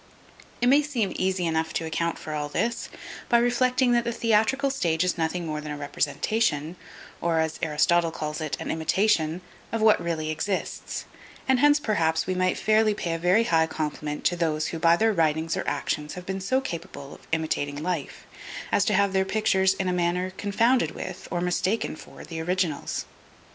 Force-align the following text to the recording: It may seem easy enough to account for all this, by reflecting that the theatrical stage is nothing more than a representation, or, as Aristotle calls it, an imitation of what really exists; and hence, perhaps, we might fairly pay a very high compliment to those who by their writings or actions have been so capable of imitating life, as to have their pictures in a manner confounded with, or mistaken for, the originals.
It 0.61 0.67
may 0.67 0.81
seem 0.81 1.13
easy 1.15 1.45
enough 1.45 1.73
to 1.73 1.85
account 1.85 2.17
for 2.17 2.33
all 2.33 2.49
this, 2.49 2.89
by 3.29 3.37
reflecting 3.37 3.91
that 3.91 4.03
the 4.03 4.11
theatrical 4.11 4.71
stage 4.71 5.03
is 5.03 5.15
nothing 5.15 5.45
more 5.45 5.61
than 5.61 5.71
a 5.71 5.77
representation, 5.77 6.75
or, 7.21 7.39
as 7.39 7.59
Aristotle 7.61 8.09
calls 8.09 8.41
it, 8.41 8.57
an 8.59 8.71
imitation 8.71 9.41
of 9.71 9.79
what 9.79 10.01
really 10.01 10.31
exists; 10.31 11.05
and 11.47 11.59
hence, 11.59 11.79
perhaps, 11.79 12.25
we 12.25 12.33
might 12.33 12.57
fairly 12.57 12.95
pay 12.95 13.13
a 13.13 13.19
very 13.19 13.43
high 13.43 13.67
compliment 13.67 14.23
to 14.23 14.35
those 14.35 14.69
who 14.69 14.79
by 14.79 14.95
their 14.97 15.13
writings 15.13 15.55
or 15.55 15.63
actions 15.67 16.15
have 16.15 16.25
been 16.25 16.41
so 16.41 16.61
capable 16.61 17.13
of 17.13 17.27
imitating 17.31 17.83
life, 17.83 18.25
as 18.71 18.83
to 18.85 18.95
have 18.95 19.13
their 19.13 19.23
pictures 19.23 19.75
in 19.75 19.87
a 19.87 19.93
manner 19.93 20.31
confounded 20.31 20.95
with, 20.95 21.27
or 21.29 21.41
mistaken 21.41 21.95
for, 21.95 22.23
the 22.23 22.41
originals. 22.41 23.05